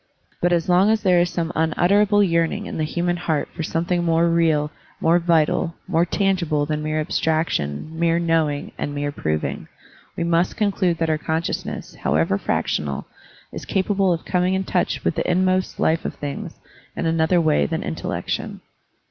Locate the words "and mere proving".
8.79-9.67